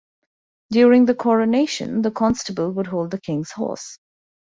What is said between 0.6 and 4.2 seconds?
During the coronation the constable would hold the king's horse.